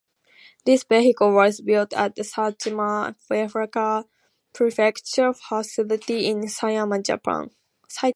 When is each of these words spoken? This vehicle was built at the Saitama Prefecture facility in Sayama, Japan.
This 0.65 0.83
vehicle 0.83 1.31
was 1.31 1.61
built 1.61 1.93
at 1.93 2.15
the 2.15 2.23
Saitama 2.23 3.13
Prefecture 4.51 5.33
facility 5.33 6.25
in 6.25 6.41
Sayama, 6.41 7.05
Japan. 7.05 7.51